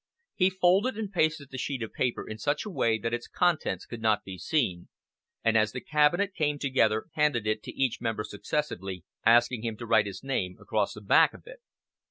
[0.33, 3.85] He folded and pasted the sheet of paper in such a way that its contents
[3.85, 4.89] could not be seen,
[5.43, 9.85] and as the cabinet came together handed it to each member successively, asking him to
[9.85, 11.59] write his name across the back of it.